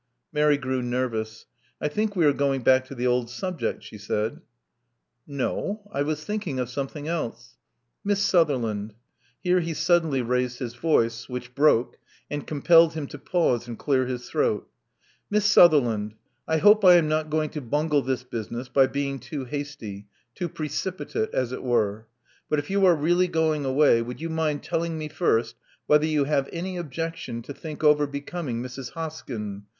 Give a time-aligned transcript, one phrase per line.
[0.33, 1.45] Mary grew nervous.
[1.79, 4.41] I think we are going back to the old subject," she said.
[5.27, 5.87] No.
[5.93, 7.55] I was thinking of something else.
[8.03, 8.95] Miss Sutherland"
[9.43, 11.99] here he suddenly raised his voice, which broke,
[12.31, 14.67] and compelled him to pause and clear his throat—
[15.29, 16.15] Miss Sutherland:
[16.47, 20.49] I hope I am not going to bungle this business by being too hasty— too
[20.49, 22.07] pre cipitate, as it were.
[22.49, 26.23] But if you are really going away, would you mind telling me first whether you
[26.23, 28.93] have any objection to think over becoming Mrs.
[28.93, 29.65] Hoskyn.